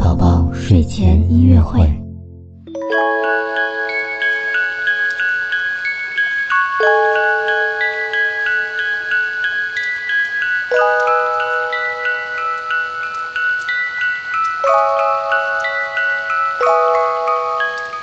[0.00, 1.78] 宝宝睡前音乐会。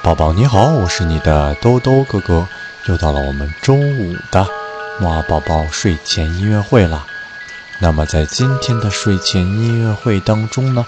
[0.04, 2.48] 宝宝你好，我是你的兜兜哥哥，
[2.86, 4.48] 又到了我们周五的
[5.00, 7.07] 木宝宝睡前音乐会了。
[7.82, 10.86] 那么在今天的睡前音乐会当中呢，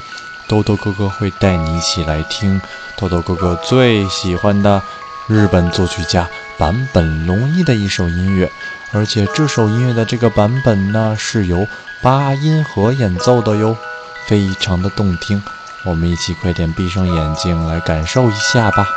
[0.49, 2.59] 豆豆哥哥会带你一起来听
[2.97, 4.81] 豆豆哥哥最喜欢的
[5.27, 8.51] 日本作曲家坂本龙一的一首音乐，
[8.91, 11.67] 而且这首音乐的这个版本呢是由
[12.01, 13.77] 八音盒演奏的哟，
[14.27, 15.39] 非常的动听。
[15.85, 18.87] 我们一起快点闭上眼睛来感受一下吧。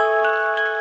[0.00, 0.79] Música